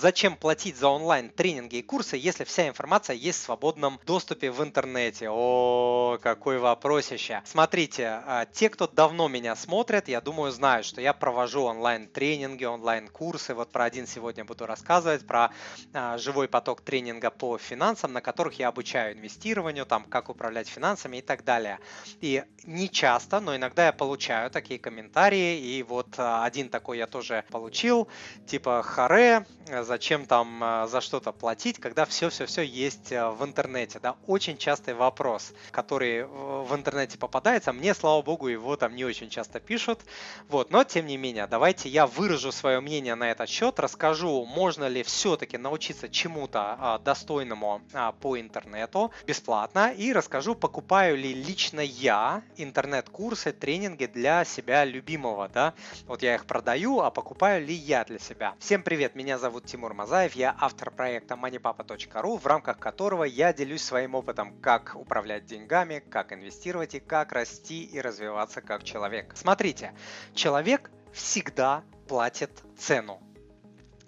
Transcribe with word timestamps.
Зачем 0.00 0.36
платить 0.36 0.76
за 0.76 0.86
онлайн-тренинги 0.90 1.78
и 1.78 1.82
курсы, 1.82 2.16
если 2.16 2.44
вся 2.44 2.68
информация 2.68 3.16
есть 3.16 3.40
в 3.40 3.42
свободном 3.42 3.98
доступе 4.06 4.52
в 4.52 4.62
интернете? 4.62 5.28
О, 5.28 6.18
какой 6.22 6.60
вопросище. 6.60 7.42
Смотрите, 7.44 8.22
а, 8.24 8.46
те, 8.46 8.68
кто 8.68 8.86
давно 8.86 9.26
меня 9.26 9.56
смотрят, 9.56 10.06
я 10.06 10.20
думаю, 10.20 10.52
знают, 10.52 10.86
что 10.86 11.00
я 11.00 11.12
провожу 11.12 11.64
онлайн-тренинги, 11.64 12.64
онлайн-курсы. 12.64 13.54
Вот 13.54 13.72
про 13.72 13.86
один 13.86 14.06
сегодня 14.06 14.44
буду 14.44 14.66
рассказывать, 14.66 15.26
про 15.26 15.50
а, 15.92 16.16
живой 16.16 16.46
поток 16.46 16.82
тренинга 16.82 17.32
по 17.32 17.58
финансам, 17.58 18.12
на 18.12 18.20
которых 18.20 18.56
я 18.60 18.68
обучаю 18.68 19.16
инвестированию, 19.16 19.84
там, 19.84 20.04
как 20.04 20.28
управлять 20.28 20.68
финансами 20.68 21.16
и 21.16 21.22
так 21.22 21.42
далее. 21.42 21.80
И 22.20 22.44
не 22.62 22.88
часто, 22.88 23.40
но 23.40 23.56
иногда 23.56 23.86
я 23.86 23.92
получаю 23.92 24.48
такие 24.52 24.78
комментарии, 24.78 25.58
и 25.58 25.82
вот 25.82 26.14
а, 26.18 26.44
один 26.44 26.68
такой 26.68 26.98
я 26.98 27.08
тоже 27.08 27.44
получил, 27.50 28.06
типа, 28.46 28.84
харе, 28.84 29.44
зачем 29.88 30.26
там 30.26 30.62
э, 30.62 30.86
за 30.86 31.00
что-то 31.00 31.32
платить, 31.32 31.80
когда 31.80 32.04
все-все-все 32.04 32.62
есть 32.62 33.10
э, 33.10 33.28
в 33.30 33.44
интернете, 33.44 33.98
да, 33.98 34.14
очень 34.26 34.56
частый 34.58 34.94
вопрос, 34.94 35.52
который 35.72 36.24
в 36.24 36.74
интернете 36.74 37.18
попадается, 37.18 37.72
мне, 37.72 37.94
слава 37.94 38.22
богу, 38.22 38.48
его 38.48 38.76
там 38.76 38.94
не 38.94 39.04
очень 39.04 39.30
часто 39.30 39.58
пишут, 39.58 40.00
вот, 40.48 40.70
но 40.70 40.84
тем 40.84 41.06
не 41.06 41.16
менее, 41.16 41.46
давайте 41.46 41.88
я 41.88 42.06
выражу 42.06 42.52
свое 42.52 42.80
мнение 42.80 43.14
на 43.14 43.30
этот 43.30 43.48
счет, 43.48 43.80
расскажу, 43.80 44.44
можно 44.44 44.86
ли 44.86 45.02
все-таки 45.02 45.56
научиться 45.56 46.08
чему-то 46.08 46.76
а, 46.78 46.98
достойному 46.98 47.80
а, 47.94 48.12
по 48.12 48.38
интернету 48.38 49.10
бесплатно 49.26 49.90
и 49.90 50.12
расскажу, 50.12 50.54
покупаю 50.54 51.16
ли 51.16 51.32
лично 51.32 51.80
я 51.80 52.42
интернет-курсы, 52.56 53.52
тренинги 53.52 54.04
для 54.04 54.44
себя 54.44 54.84
любимого, 54.84 55.48
да, 55.48 55.72
вот 56.06 56.22
я 56.22 56.34
их 56.34 56.44
продаю, 56.44 57.00
а 57.00 57.10
покупаю 57.10 57.64
ли 57.64 57.74
я 57.74 58.04
для 58.04 58.18
себя. 58.18 58.54
Всем 58.58 58.82
привет, 58.82 59.14
меня 59.14 59.38
зовут 59.38 59.64
Тимур 59.64 59.77
Тимур 59.78 59.94
Мазаев, 59.94 60.34
я 60.34 60.56
автор 60.58 60.90
проекта 60.90 61.36
moneypapa.ru, 61.36 62.36
в 62.36 62.46
рамках 62.48 62.80
которого 62.80 63.22
я 63.22 63.52
делюсь 63.52 63.84
своим 63.84 64.16
опытом, 64.16 64.60
как 64.60 64.96
управлять 64.96 65.46
деньгами, 65.46 66.00
как 66.00 66.32
инвестировать 66.32 66.96
и 66.96 66.98
как 66.98 67.30
расти 67.30 67.84
и 67.84 68.00
развиваться 68.00 68.60
как 68.60 68.82
человек. 68.82 69.36
Смотрите, 69.36 69.94
человек 70.34 70.90
всегда 71.12 71.84
платит 72.08 72.50
цену 72.76 73.22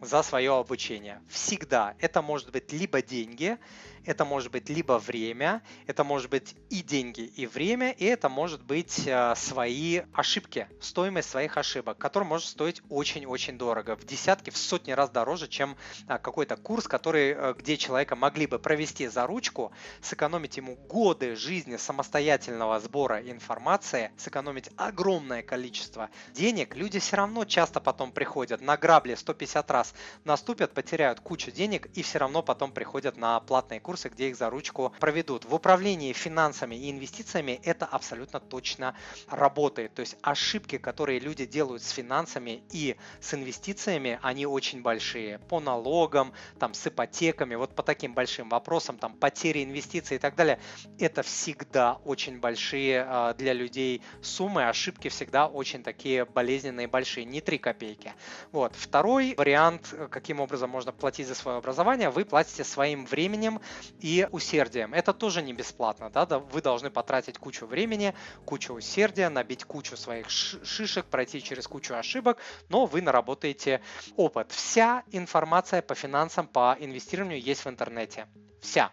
за 0.00 0.24
свое 0.24 0.58
обучение. 0.58 1.22
Всегда. 1.28 1.94
Это 2.00 2.20
может 2.20 2.50
быть 2.50 2.72
либо 2.72 3.00
деньги, 3.00 3.56
это 4.04 4.24
может 4.24 4.50
быть 4.50 4.68
либо 4.68 4.98
время, 4.98 5.62
это 5.86 6.04
может 6.04 6.30
быть 6.30 6.54
и 6.70 6.82
деньги, 6.82 7.22
и 7.22 7.46
время, 7.46 7.92
и 7.92 8.04
это 8.04 8.28
может 8.28 8.62
быть 8.62 9.06
э, 9.06 9.34
свои 9.36 10.02
ошибки, 10.12 10.68
стоимость 10.80 11.30
своих 11.30 11.56
ошибок, 11.56 11.98
который 11.98 12.24
может 12.24 12.48
стоить 12.48 12.82
очень-очень 12.88 13.58
дорого, 13.58 13.96
в 13.96 14.04
десятки, 14.04 14.50
в 14.50 14.56
сотни 14.56 14.92
раз 14.92 15.10
дороже, 15.10 15.48
чем 15.48 15.76
э, 16.08 16.18
какой-то 16.18 16.56
курс, 16.56 16.88
который, 16.88 17.34
э, 17.36 17.54
где 17.58 17.76
человека 17.76 18.16
могли 18.16 18.46
бы 18.46 18.58
провести 18.58 19.06
за 19.06 19.26
ручку, 19.26 19.72
сэкономить 20.02 20.56
ему 20.56 20.76
годы 20.88 21.36
жизни 21.36 21.76
самостоятельного 21.76 22.80
сбора 22.80 23.20
информации, 23.20 24.10
сэкономить 24.16 24.70
огромное 24.76 25.42
количество 25.42 26.10
денег, 26.32 26.74
люди 26.74 26.98
все 26.98 27.16
равно 27.16 27.44
часто 27.44 27.80
потом 27.80 28.12
приходят 28.12 28.60
на 28.60 28.76
грабли 28.76 29.14
150 29.14 29.70
раз, 29.70 29.94
наступят, 30.24 30.72
потеряют 30.72 31.20
кучу 31.20 31.50
денег 31.50 31.86
и 31.94 32.02
все 32.02 32.18
равно 32.18 32.42
потом 32.42 32.72
приходят 32.72 33.16
на 33.16 33.38
платные 33.40 33.80
курсы 33.80 33.89
курсы, 33.90 34.08
где 34.08 34.28
их 34.28 34.36
за 34.36 34.48
ручку 34.50 34.92
проведут. 35.00 35.44
В 35.44 35.52
управлении 35.52 36.12
финансами 36.12 36.76
и 36.76 36.92
инвестициями 36.92 37.60
это 37.64 37.86
абсолютно 37.86 38.38
точно 38.38 38.94
работает. 39.28 39.94
То 39.94 40.00
есть 40.00 40.16
ошибки, 40.22 40.78
которые 40.78 41.18
люди 41.18 41.44
делают 41.44 41.82
с 41.82 41.90
финансами 41.90 42.62
и 42.70 42.94
с 43.20 43.34
инвестициями, 43.34 44.20
они 44.22 44.46
очень 44.46 44.80
большие. 44.80 45.40
По 45.48 45.58
налогам, 45.58 46.32
там, 46.60 46.72
с 46.72 46.86
ипотеками, 46.86 47.56
вот 47.56 47.74
по 47.74 47.82
таким 47.82 48.14
большим 48.14 48.48
вопросам, 48.48 48.96
там, 48.96 49.14
потери 49.14 49.64
инвестиций 49.64 50.18
и 50.18 50.20
так 50.20 50.36
далее, 50.36 50.60
это 51.00 51.24
всегда 51.24 51.94
очень 52.04 52.38
большие 52.38 53.04
э, 53.08 53.34
для 53.38 53.52
людей 53.54 54.02
суммы, 54.22 54.68
ошибки 54.68 55.08
всегда 55.08 55.48
очень 55.48 55.82
такие 55.82 56.26
болезненные 56.26 56.86
большие, 56.86 57.24
не 57.24 57.40
3 57.40 57.58
копейки. 57.58 58.14
Вот. 58.52 58.72
Второй 58.76 59.34
вариант, 59.36 59.92
каким 60.10 60.38
образом 60.38 60.70
можно 60.70 60.92
платить 60.92 61.26
за 61.26 61.34
свое 61.34 61.58
образование, 61.58 62.10
вы 62.10 62.24
платите 62.24 62.62
своим 62.62 63.04
временем, 63.04 63.60
и 64.00 64.26
усердием. 64.30 64.94
Это 64.94 65.12
тоже 65.12 65.42
не 65.42 65.52
бесплатно, 65.52 66.10
да, 66.10 66.26
вы 66.38 66.62
должны 66.62 66.90
потратить 66.90 67.38
кучу 67.38 67.66
времени, 67.66 68.14
кучу 68.44 68.74
усердия, 68.74 69.28
набить 69.28 69.64
кучу 69.64 69.96
своих 69.96 70.30
шишек, 70.30 71.06
пройти 71.06 71.42
через 71.42 71.66
кучу 71.66 71.94
ошибок, 71.94 72.38
но 72.68 72.86
вы 72.86 73.02
наработаете 73.02 73.80
опыт. 74.16 74.52
Вся 74.52 75.04
информация 75.10 75.82
по 75.82 75.94
финансам, 75.94 76.46
по 76.46 76.76
инвестированию 76.78 77.40
есть 77.40 77.64
в 77.64 77.68
интернете. 77.68 78.26
Вся. 78.60 78.90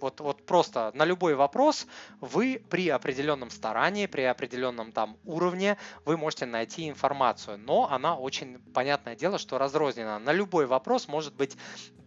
Вот, 0.00 0.20
вот 0.20 0.46
просто 0.46 0.90
на 0.94 1.04
любой 1.04 1.34
вопрос 1.34 1.86
вы 2.20 2.62
при 2.70 2.88
определенном 2.88 3.50
старании, 3.50 4.06
при 4.06 4.22
определенном 4.22 4.92
там 4.92 5.16
уровне 5.24 5.76
вы 6.04 6.16
можете 6.16 6.46
найти 6.46 6.88
информацию, 6.88 7.58
но 7.58 7.90
она 7.90 8.16
очень, 8.16 8.58
понятное 8.72 9.16
дело, 9.16 9.38
что 9.38 9.58
разрознена. 9.58 10.18
На 10.18 10.32
любой 10.32 10.66
вопрос 10.66 11.08
может 11.08 11.34
быть 11.34 11.56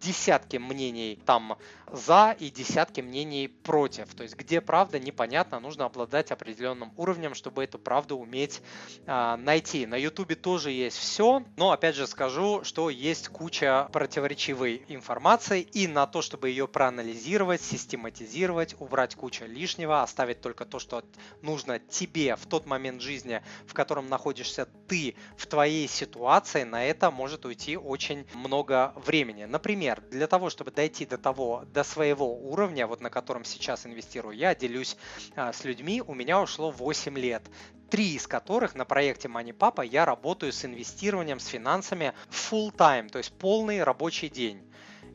десятки 0.03 0.57
мнений 0.57 1.19
там 1.25 1.57
за 1.91 2.35
и 2.39 2.49
десятки 2.49 3.01
мнений 3.01 3.47
против. 3.47 4.13
То 4.13 4.23
есть 4.23 4.35
где 4.35 4.59
правда 4.61 4.99
непонятно, 4.99 5.59
нужно 5.59 5.85
обладать 5.85 6.31
определенным 6.31 6.91
уровнем, 6.97 7.35
чтобы 7.35 7.63
эту 7.63 7.79
правду 7.79 8.17
уметь 8.17 8.61
э, 9.05 9.35
найти. 9.37 9.85
На 9.85 9.95
ютубе 9.95 10.35
тоже 10.35 10.71
есть 10.71 10.97
все, 10.97 11.43
но 11.55 11.71
опять 11.71 11.95
же 11.95 12.07
скажу, 12.07 12.63
что 12.63 12.89
есть 12.89 13.29
куча 13.29 13.87
противоречивой 13.93 14.83
информации 14.87 15.61
и 15.61 15.87
на 15.87 16.07
то, 16.07 16.21
чтобы 16.21 16.49
ее 16.49 16.67
проанализировать, 16.67 17.61
систематизировать, 17.83 18.75
убрать 18.79 19.15
кучу 19.15 19.45
лишнего, 19.45 20.01
оставить 20.01 20.41
только 20.41 20.65
то, 20.65 20.79
что 20.79 21.03
нужно 21.41 21.79
тебе 21.79 22.35
в 22.35 22.45
тот 22.45 22.65
момент 22.65 23.01
жизни, 23.01 23.43
в 23.67 23.73
котором 23.73 24.09
находишься 24.09 24.67
ты 24.87 25.15
в 25.37 25.47
твоей 25.47 25.87
ситуации, 25.87 26.63
на 26.63 26.85
это 26.85 27.11
может 27.11 27.45
уйти 27.45 27.75
очень 27.77 28.25
много 28.33 28.93
времени. 28.95 29.45
Например, 29.45 30.01
для 30.11 30.27
того, 30.27 30.49
чтобы 30.49 30.71
дойти 30.71 31.05
до 31.05 31.17
того, 31.17 31.65
до 31.73 31.83
своего 31.83 32.33
уровня, 32.33 32.87
вот 32.87 33.01
на 33.01 33.09
котором 33.09 33.43
сейчас 33.43 33.85
инвестирую, 33.85 34.35
я 34.35 34.55
делюсь 34.55 34.95
а, 35.35 35.51
с 35.51 35.63
людьми, 35.65 36.01
у 36.01 36.13
меня 36.13 36.41
ушло 36.41 36.71
8 36.71 37.17
лет 37.17 37.43
три 37.89 38.15
из 38.15 38.25
которых 38.25 38.73
на 38.73 38.85
проекте 38.85 39.27
Money 39.27 39.55
Papa 39.55 39.85
я 39.85 40.03
работаю 40.03 40.51
с 40.51 40.65
инвестированием, 40.65 41.39
с 41.39 41.45
финансами 41.45 42.13
full 42.31 42.75
time, 42.75 43.09
то 43.09 43.19
есть 43.19 43.31
полный 43.33 43.83
рабочий 43.83 44.29
день 44.29 44.63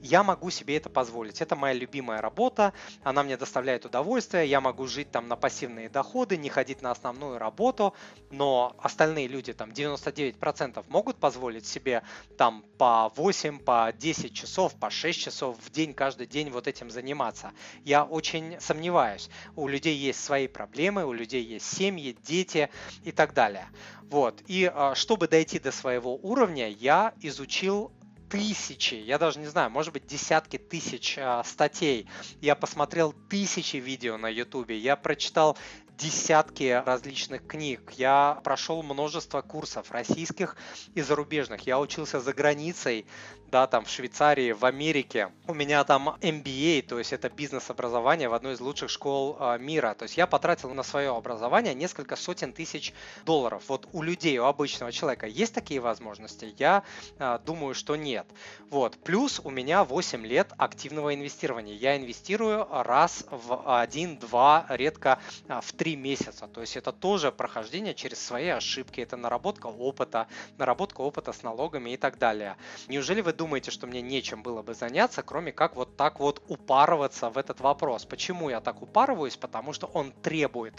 я 0.03 0.23
могу 0.23 0.51
себе 0.51 0.77
это 0.77 0.89
позволить. 0.89 1.41
Это 1.41 1.57
моя 1.57 1.75
любимая 1.75 2.21
работа, 2.21 2.73
она 3.03 3.23
мне 3.23 3.37
доставляет 3.37 3.85
удовольствие, 3.85 4.47
я 4.47 4.61
могу 4.61 4.87
жить 4.87 5.11
там 5.11 5.29
на 5.29 5.37
пассивные 5.37 5.89
доходы, 5.89 6.37
не 6.37 6.49
ходить 6.49 6.83
на 6.83 6.91
основную 6.91 7.39
работу, 7.39 7.95
но 8.31 8.77
остальные 8.79 9.29
люди, 9.29 9.53
там 9.53 9.71
99% 9.71 10.85
могут 10.89 11.17
позволить 11.17 11.67
себе 11.67 12.03
там 12.37 12.65
по 12.79 13.13
8, 13.17 13.59
по 13.59 13.93
10 13.97 14.33
часов, 14.33 14.75
по 14.75 14.91
6 14.91 15.19
часов 15.19 15.57
в 15.59 15.71
день, 15.71 15.95
каждый 15.95 16.27
день 16.27 16.51
вот 16.51 16.69
этим 16.69 16.91
заниматься. 16.91 17.53
Я 17.85 18.05
очень 18.05 18.61
сомневаюсь. 18.61 19.31
У 19.57 19.69
людей 19.69 19.97
есть 19.97 20.23
свои 20.23 20.49
проблемы, 20.49 21.05
у 21.05 21.13
людей 21.13 21.43
есть 21.43 21.67
семьи, 21.67 22.17
дети 22.25 22.71
и 23.05 23.13
так 23.13 23.35
далее. 23.35 23.69
Вот. 24.11 24.43
И 24.47 24.71
а, 24.73 24.95
чтобы 24.95 25.29
дойти 25.29 25.59
до 25.59 25.71
своего 25.71 26.17
уровня, 26.17 26.69
я 26.69 27.13
изучил 27.21 27.93
тысячи, 28.29 28.95
я 28.95 29.19
даже 29.19 29.39
не 29.39 29.47
знаю, 29.47 29.71
может 29.71 29.93
быть 29.93 30.07
десятки 30.07 30.59
тысяч 30.59 31.17
э, 31.17 31.43
статей. 31.45 32.07
Я 32.41 32.55
посмотрел 32.55 33.15
тысячи 33.29 33.77
видео 33.77 34.17
на 34.17 34.29
YouTube, 34.29 34.71
я 34.71 34.97
прочитал 34.97 35.57
десятки 35.99 36.81
различных 36.87 37.45
книг. 37.47 37.93
Я 37.97 38.41
прошел 38.45 38.83
множество 38.83 39.43
курсов 39.43 39.91
российских 39.91 40.57
и 40.95 41.03
зарубежных. 41.03 41.67
Я 41.67 41.81
учился 41.81 42.21
за 42.21 42.33
границей, 42.33 43.05
да, 43.51 43.67
там 43.67 43.85
в 43.85 43.91
Швейцарии, 43.91 44.53
в 44.53 44.65
Америке. 44.65 45.33
У 45.47 45.55
меня 45.55 45.83
там 45.85 46.17
MBA, 46.21 46.83
то 46.83 46.99
есть 46.99 47.13
это 47.13 47.29
бизнес-образование 47.31 48.29
в 48.29 48.35
одной 48.35 48.55
из 48.55 48.61
лучших 48.61 48.91
школ 48.91 49.37
э, 49.41 49.59
мира. 49.59 49.95
То 49.99 50.05
есть 50.05 50.17
я 50.17 50.27
потратил 50.27 50.73
на 50.75 50.83
свое 50.83 51.11
образование 51.11 51.75
несколько 51.75 52.15
сотен 52.15 52.53
тысяч 52.53 52.93
долларов. 53.25 53.65
Вот 53.69 53.89
у 53.93 54.03
людей, 54.03 54.39
у 54.39 54.45
обычного 54.45 54.93
человека 54.93 55.27
есть 55.27 55.55
такие 55.55 55.81
возможности? 55.81 56.55
Я 56.59 56.85
э, 57.19 57.39
думаю, 57.45 57.75
что 57.75 57.97
нет. 57.97 58.27
Вот. 58.71 58.97
Плюс 59.03 59.41
у 59.43 59.51
меня 59.51 59.83
8 59.83 60.27
лет 60.27 60.53
активного 60.59 61.15
инвестирования. 61.15 61.75
Я 61.75 61.97
инвестирую 61.97 62.69
раз 62.71 63.25
в 63.31 63.81
1, 63.81 64.19
2, 64.19 64.67
редко 64.69 65.19
в 65.49 65.73
3 65.73 65.88
2-3 65.89 65.97
месяца. 65.97 66.47
То 66.47 66.61
есть 66.61 66.77
это 66.77 66.93
тоже 66.93 67.33
прохождение 67.33 67.95
через 67.95 68.21
свои 68.21 68.49
ошибки, 68.49 69.01
это 69.01 69.17
наработка 69.17 69.67
опыта, 69.67 70.27
наработка 70.59 71.01
опыта 71.01 71.33
с 71.33 71.43
налогами 71.43 71.91
и 71.91 71.97
так 71.97 72.19
далее. 72.19 72.57
Неужели 72.89 73.21
вы 73.21 73.33
думаете, 73.33 73.71
что 73.71 73.87
мне 73.87 74.03
нечем 74.03 74.43
было 74.43 74.63
бы 74.63 74.75
заняться, 74.75 75.23
кроме 75.23 75.53
как 75.53 75.77
вот 75.77 75.97
так 75.97 76.21
вот 76.21 76.43
упарываться 76.49 77.31
в 77.31 77.39
этот 77.39 77.61
вопрос? 77.61 78.05
Почему 78.05 78.51
я 78.51 78.61
так 78.61 78.83
упарываюсь? 78.83 79.37
Потому 79.37 79.73
что 79.73 79.87
он 79.87 80.13
требует 80.13 80.75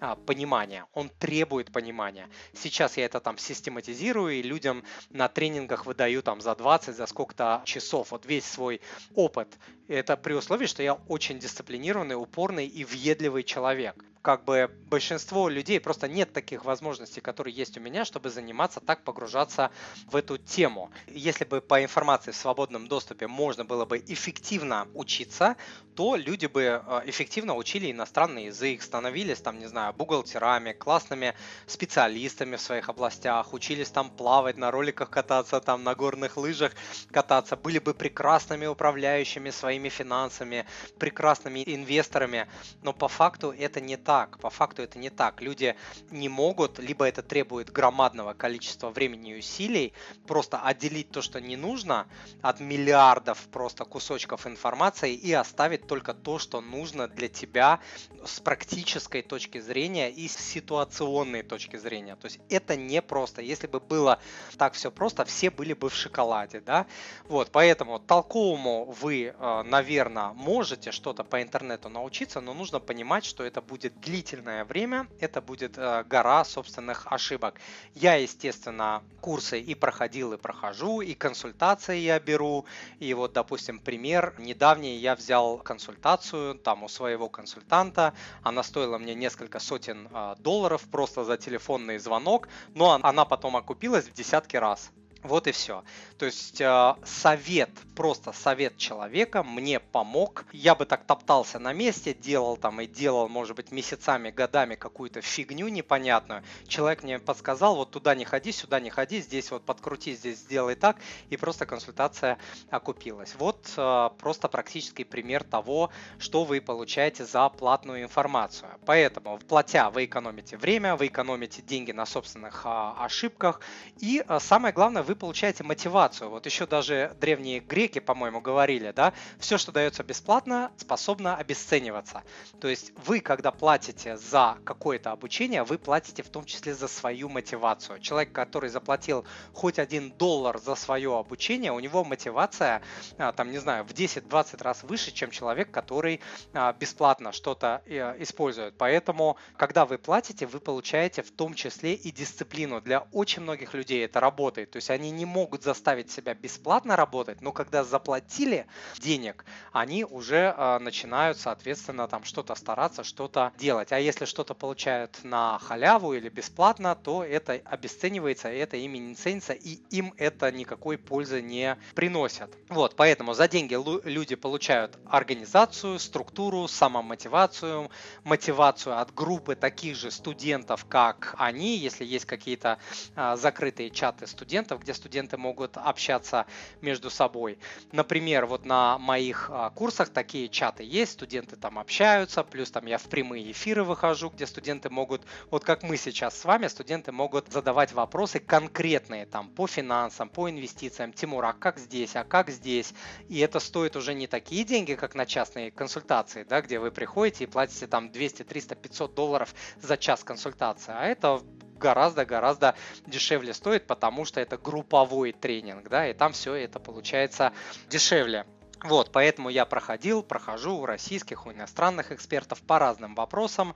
а, 0.00 0.16
понимания, 0.16 0.86
он 0.94 1.08
требует 1.08 1.72
понимания. 1.72 2.28
Сейчас 2.54 2.96
я 2.96 3.04
это 3.04 3.20
там 3.20 3.38
систематизирую 3.38 4.34
и 4.34 4.42
людям 4.42 4.84
на 5.10 5.28
тренингах 5.28 5.86
выдаю 5.86 6.22
там 6.22 6.40
за 6.40 6.54
20, 6.54 6.96
за 6.96 7.06
сколько-то 7.06 7.62
часов. 7.64 8.10
Вот 8.10 8.26
весь 8.26 8.44
свой 8.44 8.80
опыт. 9.14 9.48
Это 9.88 10.16
при 10.16 10.34
условии, 10.34 10.66
что 10.66 10.82
я 10.82 10.94
очень 11.08 11.38
дисциплинированный, 11.38 12.14
упорный 12.14 12.66
и 12.66 12.84
въедливый 12.84 13.42
человек 13.42 14.04
как 14.22 14.44
бы 14.44 14.70
большинство 14.86 15.48
людей 15.48 15.80
просто 15.80 16.06
нет 16.06 16.32
таких 16.32 16.64
возможностей, 16.64 17.20
которые 17.20 17.54
есть 17.54 17.78
у 17.78 17.80
меня, 17.80 18.04
чтобы 18.04 18.28
заниматься 18.28 18.80
так, 18.80 19.02
погружаться 19.02 19.70
в 20.06 20.16
эту 20.16 20.36
тему. 20.36 20.90
Если 21.06 21.44
бы 21.44 21.60
по 21.60 21.82
информации 21.82 22.32
в 22.32 22.36
свободном 22.36 22.86
доступе 22.86 23.26
можно 23.26 23.64
было 23.64 23.86
бы 23.86 23.98
эффективно 23.98 24.88
учиться, 24.94 25.56
то 25.94 26.16
люди 26.16 26.46
бы 26.46 26.62
э, 26.62 27.02
эффективно 27.06 27.54
учили 27.54 27.90
иностранный 27.90 28.46
язык, 28.46 28.82
становились 28.82 29.40
там, 29.40 29.58
не 29.58 29.66
знаю, 29.66 29.94
бухгалтерами, 29.94 30.72
классными 30.72 31.34
специалистами 31.66 32.56
в 32.56 32.60
своих 32.60 32.88
областях, 32.88 33.54
учились 33.54 33.90
там 33.90 34.10
плавать, 34.10 34.56
на 34.56 34.70
роликах 34.70 35.08
кататься, 35.08 35.60
там 35.60 35.82
на 35.82 35.94
горных 35.94 36.36
лыжах 36.36 36.72
кататься, 37.10 37.56
были 37.56 37.78
бы 37.78 37.94
прекрасными 37.94 38.66
управляющими 38.66 39.50
своими 39.50 39.88
финансами, 39.88 40.66
прекрасными 40.98 41.62
инвесторами, 41.66 42.46
но 42.82 42.92
по 42.92 43.08
факту 43.08 43.52
это 43.52 43.80
не 43.80 43.96
так 43.96 44.09
так. 44.10 44.40
По 44.40 44.50
факту 44.50 44.82
это 44.82 44.98
не 44.98 45.08
так. 45.08 45.40
Люди 45.40 45.76
не 46.10 46.28
могут, 46.28 46.80
либо 46.80 47.04
это 47.04 47.22
требует 47.22 47.70
громадного 47.70 48.34
количества 48.34 48.90
времени 48.90 49.30
и 49.30 49.38
усилий, 49.38 49.92
просто 50.26 50.58
отделить 50.58 51.12
то, 51.12 51.22
что 51.22 51.40
не 51.40 51.56
нужно, 51.56 52.08
от 52.42 52.58
миллиардов 52.58 53.38
просто 53.52 53.84
кусочков 53.84 54.48
информации 54.48 55.14
и 55.14 55.32
оставить 55.32 55.86
только 55.86 56.12
то, 56.12 56.40
что 56.40 56.60
нужно 56.60 57.06
для 57.06 57.28
тебя 57.28 57.78
с 58.26 58.40
практической 58.40 59.22
точки 59.22 59.60
зрения 59.60 60.10
и 60.10 60.26
с 60.26 60.36
ситуационной 60.36 61.44
точки 61.44 61.76
зрения. 61.76 62.16
То 62.16 62.26
есть 62.26 62.40
это 62.48 62.74
не 62.74 63.02
просто. 63.02 63.42
Если 63.42 63.68
бы 63.68 63.78
было 63.78 64.18
так 64.58 64.72
все 64.72 64.90
просто, 64.90 65.24
все 65.24 65.50
были 65.50 65.72
бы 65.72 65.88
в 65.88 65.94
шоколаде, 65.94 66.60
да? 66.60 66.86
Вот, 67.28 67.50
поэтому 67.52 68.00
толковому 68.00 68.86
вы, 69.00 69.34
э, 69.38 69.62
наверное, 69.62 70.32
можете 70.32 70.90
что-то 70.90 71.22
по 71.22 71.40
интернету 71.40 71.88
научиться, 71.88 72.40
но 72.40 72.54
нужно 72.54 72.80
понимать, 72.80 73.24
что 73.24 73.44
это 73.44 73.62
будет 73.62 73.99
длительное 74.00 74.64
время 74.64 75.06
это 75.20 75.40
будет 75.40 75.76
э, 75.76 76.04
гора 76.04 76.44
собственных 76.44 77.06
ошибок. 77.10 77.60
Я, 77.94 78.14
естественно, 78.16 79.02
курсы 79.20 79.60
и 79.60 79.74
проходил, 79.74 80.32
и 80.32 80.36
прохожу, 80.36 81.00
и 81.00 81.14
консультации 81.14 81.98
я 81.98 82.18
беру. 82.18 82.64
И 82.98 83.14
вот, 83.14 83.32
допустим, 83.32 83.78
пример. 83.78 84.34
Недавний 84.38 84.96
я 84.96 85.14
взял 85.14 85.58
консультацию 85.58 86.54
там 86.54 86.82
у 86.82 86.88
своего 86.88 87.28
консультанта. 87.28 88.14
Она 88.42 88.62
стоила 88.62 88.98
мне 88.98 89.14
несколько 89.14 89.58
сотен 89.58 90.08
э, 90.12 90.36
долларов 90.38 90.82
просто 90.90 91.24
за 91.24 91.36
телефонный 91.36 91.98
звонок, 91.98 92.48
но 92.74 92.98
она 93.02 93.24
потом 93.24 93.56
окупилась 93.56 94.06
в 94.06 94.12
десятки 94.12 94.56
раз. 94.56 94.90
Вот 95.22 95.46
и 95.46 95.52
все. 95.52 95.84
То 96.16 96.26
есть 96.26 96.60
э, 96.60 96.94
совет, 97.04 97.70
просто 97.94 98.32
совет 98.32 98.78
человека 98.78 99.42
мне 99.42 99.78
помог. 99.78 100.46
Я 100.52 100.74
бы 100.74 100.86
так 100.86 101.04
топтался 101.04 101.58
на 101.58 101.74
месте, 101.74 102.14
делал 102.14 102.56
там 102.56 102.80
и 102.80 102.86
делал, 102.86 103.28
может 103.28 103.54
быть, 103.56 103.70
месяцами, 103.70 104.30
годами 104.30 104.76
какую-то 104.76 105.20
фигню 105.20 105.68
непонятную. 105.68 106.42
Человек 106.68 107.02
мне 107.02 107.18
подсказал, 107.18 107.76
вот 107.76 107.90
туда 107.90 108.14
не 108.14 108.24
ходи, 108.24 108.50
сюда 108.52 108.80
не 108.80 108.88
ходи, 108.88 109.20
здесь 109.20 109.50
вот 109.50 109.62
подкрути, 109.62 110.14
здесь 110.14 110.38
сделай 110.38 110.74
так, 110.74 110.96
и 111.28 111.36
просто 111.36 111.66
консультация 111.66 112.38
окупилась. 112.70 113.34
Вот 113.38 113.70
э, 113.76 114.10
просто 114.18 114.48
практический 114.48 115.04
пример 115.04 115.44
того, 115.44 115.90
что 116.18 116.44
вы 116.44 116.62
получаете 116.62 117.26
за 117.26 117.46
платную 117.50 118.02
информацию. 118.02 118.70
Поэтому, 118.86 119.38
платя, 119.38 119.90
вы 119.90 120.06
экономите 120.06 120.56
время, 120.56 120.96
вы 120.96 121.08
экономите 121.08 121.60
деньги 121.60 121.92
на 121.92 122.06
собственных 122.06 122.62
э, 122.64 122.92
ошибках, 122.98 123.60
и 123.98 124.24
э, 124.26 124.38
самое 124.40 124.72
главное, 124.72 125.02
вы 125.10 125.16
получаете 125.16 125.64
мотивацию. 125.64 126.30
Вот 126.30 126.46
еще 126.46 126.68
даже 126.68 127.16
древние 127.20 127.58
греки, 127.58 127.98
по-моему, 127.98 128.40
говорили, 128.40 128.92
да, 128.94 129.12
все, 129.40 129.58
что 129.58 129.72
дается 129.72 130.04
бесплатно, 130.04 130.70
способно 130.76 131.34
обесцениваться. 131.34 132.22
То 132.60 132.68
есть 132.68 132.92
вы, 133.06 133.18
когда 133.18 133.50
платите 133.50 134.16
за 134.16 134.58
какое-то 134.64 135.10
обучение, 135.10 135.64
вы 135.64 135.78
платите 135.78 136.22
в 136.22 136.28
том 136.28 136.44
числе 136.44 136.74
за 136.74 136.86
свою 136.86 137.28
мотивацию. 137.28 137.98
Человек, 137.98 138.30
который 138.30 138.70
заплатил 138.70 139.24
хоть 139.52 139.80
один 139.80 140.12
доллар 140.12 140.58
за 140.58 140.76
свое 140.76 141.18
обучение, 141.18 141.72
у 141.72 141.80
него 141.80 142.04
мотивация, 142.04 142.80
а, 143.18 143.32
там, 143.32 143.50
не 143.50 143.58
знаю, 143.58 143.82
в 143.82 143.90
10-20 143.90 144.62
раз 144.62 144.84
выше, 144.84 145.10
чем 145.10 145.32
человек, 145.32 145.72
который 145.72 146.20
а, 146.52 146.72
бесплатно 146.72 147.32
что-то 147.32 147.82
э, 147.86 148.14
использует. 148.22 148.76
Поэтому, 148.78 149.36
когда 149.56 149.86
вы 149.86 149.98
платите, 149.98 150.46
вы 150.46 150.60
получаете 150.60 151.22
в 151.22 151.32
том 151.32 151.54
числе 151.54 151.94
и 151.94 152.12
дисциплину. 152.12 152.80
Для 152.80 153.00
очень 153.10 153.42
многих 153.42 153.74
людей 153.74 154.04
это 154.04 154.20
работает. 154.20 154.70
То 154.70 154.76
есть 154.76 154.90
они 154.99 154.99
они 155.00 155.10
не 155.10 155.24
могут 155.24 155.62
заставить 155.62 156.10
себя 156.10 156.34
бесплатно 156.34 156.94
работать, 156.94 157.40
но 157.40 157.52
когда 157.52 157.84
заплатили 157.84 158.66
денег, 158.98 159.46
они 159.72 160.04
уже 160.04 160.54
э, 160.56 160.78
начинают, 160.78 161.38
соответственно, 161.38 162.06
там 162.06 162.24
что-то 162.24 162.54
стараться, 162.54 163.02
что-то 163.02 163.52
делать. 163.56 163.92
А 163.92 163.98
если 163.98 164.26
что-то 164.26 164.54
получают 164.54 165.24
на 165.24 165.58
халяву 165.58 166.12
или 166.12 166.28
бесплатно, 166.28 166.94
то 166.94 167.24
это 167.24 167.54
обесценивается, 167.64 168.48
это 168.48 168.76
ими 168.76 168.98
не 168.98 169.14
ценится, 169.14 169.54
и 169.54 169.80
им 169.90 170.12
это 170.18 170.52
никакой 170.52 170.98
пользы 170.98 171.40
не 171.40 171.78
приносит. 171.94 172.50
Вот, 172.68 172.94
поэтому 172.94 173.32
за 173.32 173.48
деньги 173.48 173.76
люди 174.06 174.34
получают 174.34 174.98
организацию, 175.06 175.98
структуру, 175.98 176.68
самомотивацию, 176.68 177.90
мотивацию 178.24 178.98
от 178.98 179.14
группы 179.14 179.54
таких 179.54 179.96
же 179.96 180.10
студентов, 180.10 180.84
как 180.84 181.34
они, 181.38 181.78
если 181.78 182.04
есть 182.04 182.26
какие-то 182.26 182.78
а, 183.16 183.36
закрытые 183.36 183.90
чаты 183.90 184.26
студентов, 184.26 184.82
где 184.82 184.89
где 184.90 184.94
студенты 184.94 185.36
могут 185.36 185.76
общаться 185.76 186.46
между 186.80 187.10
собой. 187.10 187.58
Например, 187.92 188.46
вот 188.46 188.64
на 188.64 188.98
моих 188.98 189.48
а, 189.48 189.70
курсах 189.70 190.08
такие 190.08 190.48
чаты 190.48 190.82
есть, 190.82 191.12
студенты 191.12 191.54
там 191.54 191.78
общаются, 191.78 192.42
плюс 192.42 192.72
там 192.72 192.86
я 192.86 192.98
в 192.98 193.04
прямые 193.04 193.52
эфиры 193.52 193.84
выхожу, 193.84 194.30
где 194.30 194.46
студенты 194.46 194.90
могут, 194.90 195.22
вот 195.50 195.64
как 195.64 195.84
мы 195.84 195.96
сейчас 195.96 196.36
с 196.36 196.44
вами, 196.44 196.66
студенты 196.66 197.12
могут 197.12 197.52
задавать 197.52 197.92
вопросы 197.92 198.40
конкретные 198.40 199.26
там 199.26 199.48
по 199.48 199.68
финансам, 199.68 200.28
по 200.28 200.50
инвестициям. 200.50 201.12
Тимур, 201.12 201.44
а 201.44 201.52
как 201.52 201.78
здесь, 201.78 202.16
а 202.16 202.24
как 202.24 202.50
здесь? 202.50 202.92
И 203.28 203.38
это 203.38 203.60
стоит 203.60 203.94
уже 203.94 204.14
не 204.14 204.26
такие 204.26 204.64
деньги, 204.64 204.94
как 204.94 205.14
на 205.14 205.24
частные 205.24 205.70
консультации, 205.70 206.42
да, 206.42 206.62
где 206.62 206.80
вы 206.80 206.90
приходите 206.90 207.44
и 207.44 207.46
платите 207.46 207.86
там 207.86 208.10
200, 208.10 208.42
300, 208.42 208.74
500 208.74 209.14
долларов 209.14 209.54
за 209.80 209.96
час 209.96 210.24
консультации, 210.24 210.92
а 210.92 211.04
это 211.04 211.40
гораздо-гораздо 211.80 212.74
дешевле 213.06 213.54
стоит, 213.54 213.86
потому 213.86 214.24
что 214.24 214.40
это 214.40 214.56
групповой 214.56 215.32
тренинг, 215.32 215.88
да, 215.88 216.08
и 216.08 216.12
там 216.12 216.32
все 216.32 216.54
это 216.54 216.78
получается 216.78 217.52
дешевле. 217.88 218.46
Вот, 218.82 219.12
поэтому 219.12 219.50
я 219.50 219.66
проходил, 219.66 220.22
прохожу 220.22 220.78
у 220.78 220.86
российских, 220.86 221.46
у 221.46 221.52
иностранных 221.52 222.12
экспертов 222.12 222.62
по 222.62 222.78
разным 222.78 223.14
вопросам, 223.14 223.74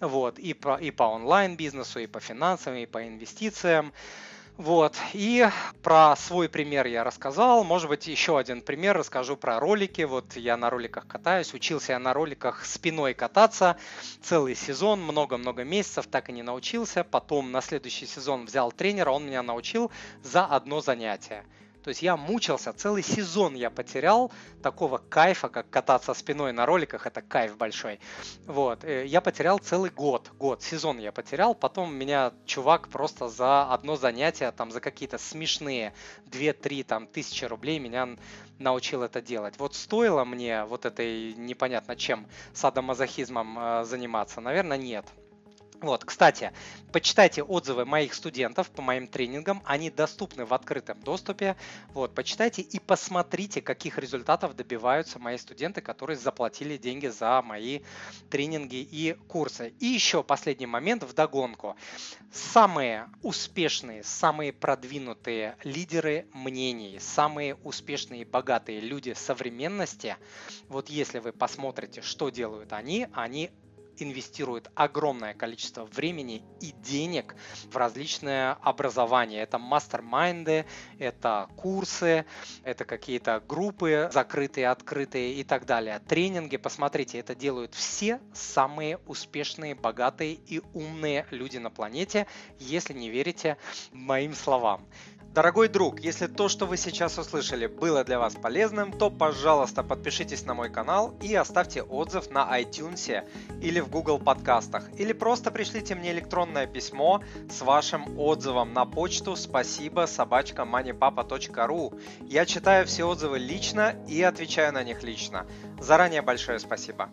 вот, 0.00 0.38
и, 0.40 0.54
по, 0.54 0.76
и 0.76 0.90
по 0.90 1.04
онлайн-бизнесу, 1.04 2.00
и 2.00 2.06
по 2.06 2.18
финансам, 2.18 2.74
и 2.74 2.86
по 2.86 3.06
инвестициям. 3.06 3.92
Вот, 4.60 4.94
и 5.14 5.48
про 5.82 6.14
свой 6.16 6.50
пример 6.50 6.86
я 6.86 7.02
рассказал. 7.02 7.64
Может 7.64 7.88
быть, 7.88 8.06
еще 8.06 8.38
один 8.38 8.60
пример 8.60 8.94
расскажу 8.94 9.34
про 9.34 9.58
ролики. 9.58 10.02
Вот 10.02 10.36
я 10.36 10.58
на 10.58 10.68
роликах 10.68 11.06
катаюсь, 11.06 11.54
учился 11.54 11.92
я 11.92 11.98
на 11.98 12.12
роликах 12.12 12.66
спиной 12.66 13.14
кататься 13.14 13.78
целый 14.20 14.54
сезон, 14.54 15.00
много-много 15.00 15.64
месяцев, 15.64 16.08
так 16.08 16.28
и 16.28 16.32
не 16.32 16.42
научился. 16.42 17.04
Потом 17.04 17.50
на 17.52 17.62
следующий 17.62 18.04
сезон 18.04 18.44
взял 18.44 18.70
тренера, 18.70 19.12
он 19.12 19.24
меня 19.24 19.42
научил 19.42 19.90
за 20.22 20.44
одно 20.44 20.82
занятие. 20.82 21.46
То 21.82 21.88
есть 21.88 22.02
я 22.02 22.16
мучился, 22.16 22.72
целый 22.72 23.02
сезон 23.02 23.54
я 23.54 23.70
потерял 23.70 24.30
такого 24.62 24.98
кайфа, 24.98 25.48
как 25.48 25.70
кататься 25.70 26.14
спиной 26.14 26.52
на 26.52 26.66
роликах, 26.66 27.06
это 27.06 27.22
кайф 27.22 27.56
большой. 27.56 28.00
Вот, 28.46 28.84
э, 28.84 29.06
я 29.06 29.20
потерял 29.20 29.58
целый 29.58 29.90
год, 29.90 30.30
год, 30.38 30.62
сезон 30.62 30.98
я 30.98 31.12
потерял, 31.12 31.54
потом 31.54 31.94
меня 31.94 32.32
чувак 32.44 32.88
просто 32.88 33.28
за 33.28 33.72
одно 33.72 33.96
занятие, 33.96 34.52
там 34.52 34.70
за 34.70 34.80
какие-то 34.80 35.18
смешные 35.18 35.94
2-3 36.26 36.84
там 36.84 37.06
тысячи 37.06 37.44
рублей 37.44 37.78
меня 37.78 38.16
научил 38.58 39.02
это 39.02 39.22
делать. 39.22 39.54
Вот 39.58 39.74
стоило 39.74 40.24
мне 40.24 40.64
вот 40.64 40.84
этой 40.84 41.32
непонятно 41.34 41.96
чем 41.96 42.26
садомазохизмом 42.52 43.58
э, 43.58 43.84
заниматься? 43.84 44.40
Наверное, 44.40 44.76
нет. 44.76 45.06
Вот, 45.80 46.04
кстати, 46.04 46.52
почитайте 46.92 47.42
отзывы 47.42 47.86
моих 47.86 48.12
студентов 48.12 48.70
по 48.70 48.82
моим 48.82 49.06
тренингам, 49.06 49.62
они 49.64 49.90
доступны 49.90 50.44
в 50.44 50.52
открытом 50.52 51.00
доступе. 51.00 51.56
Вот, 51.94 52.14
почитайте 52.14 52.60
и 52.60 52.78
посмотрите, 52.78 53.62
каких 53.62 53.96
результатов 53.96 54.54
добиваются 54.54 55.18
мои 55.18 55.38
студенты, 55.38 55.80
которые 55.80 56.18
заплатили 56.18 56.76
деньги 56.76 57.06
за 57.06 57.40
мои 57.40 57.80
тренинги 58.28 58.76
и 58.76 59.16
курсы. 59.28 59.72
И 59.80 59.86
еще 59.86 60.22
последний 60.22 60.66
момент 60.66 61.02
в 61.02 61.14
догонку. 61.14 61.76
Самые 62.30 63.08
успешные, 63.22 64.04
самые 64.04 64.52
продвинутые 64.52 65.56
лидеры 65.64 66.26
мнений, 66.34 66.98
самые 67.00 67.54
успешные 67.54 68.22
и 68.22 68.24
богатые 68.24 68.80
люди 68.80 69.14
современности, 69.14 70.16
вот 70.68 70.90
если 70.90 71.20
вы 71.20 71.32
посмотрите, 71.32 72.02
что 72.02 72.28
делают 72.28 72.72
они, 72.72 73.08
они 73.14 73.50
инвестирует 74.02 74.70
огромное 74.74 75.34
количество 75.34 75.84
времени 75.84 76.42
и 76.60 76.72
денег 76.72 77.34
в 77.70 77.76
различные 77.76 78.52
образования. 78.62 79.42
Это 79.42 79.58
мастер-майнды, 79.58 80.66
это 80.98 81.48
курсы, 81.56 82.24
это 82.64 82.84
какие-то 82.84 83.42
группы 83.46 84.10
закрытые, 84.12 84.68
открытые 84.68 85.34
и 85.34 85.44
так 85.44 85.66
далее. 85.66 86.00
Тренинги, 86.00 86.56
посмотрите, 86.56 87.18
это 87.18 87.34
делают 87.34 87.74
все 87.74 88.20
самые 88.32 88.98
успешные, 89.06 89.74
богатые 89.74 90.34
и 90.34 90.60
умные 90.74 91.26
люди 91.30 91.58
на 91.58 91.70
планете, 91.70 92.26
если 92.58 92.92
не 92.92 93.10
верите 93.10 93.56
моим 93.92 94.34
словам. 94.34 94.86
Дорогой 95.32 95.68
друг, 95.68 96.00
если 96.00 96.26
то, 96.26 96.48
что 96.48 96.66
вы 96.66 96.76
сейчас 96.76 97.16
услышали, 97.16 97.68
было 97.68 98.02
для 98.02 98.18
вас 98.18 98.34
полезным, 98.34 98.92
то, 98.92 99.10
пожалуйста, 99.10 99.84
подпишитесь 99.84 100.44
на 100.44 100.54
мой 100.54 100.70
канал 100.70 101.14
и 101.22 101.32
оставьте 101.36 101.82
отзыв 101.82 102.30
на 102.30 102.60
iTunes 102.60 103.24
или 103.62 103.78
в 103.78 103.88
Google 103.88 104.18
подкастах. 104.18 104.90
Или 104.98 105.12
просто 105.12 105.52
пришлите 105.52 105.94
мне 105.94 106.10
электронное 106.10 106.66
письмо 106.66 107.22
с 107.48 107.60
вашим 107.60 108.18
отзывом 108.18 108.72
на 108.72 108.86
почту 108.86 109.36
спасибо 109.36 110.06
собачка 110.06 110.62
moneypapa.ru. 110.62 112.02
Я 112.22 112.44
читаю 112.44 112.84
все 112.88 113.04
отзывы 113.04 113.38
лично 113.38 113.94
и 114.08 114.20
отвечаю 114.22 114.72
на 114.72 114.82
них 114.82 115.04
лично. 115.04 115.46
Заранее 115.78 116.22
большое 116.22 116.58
спасибо. 116.58 117.08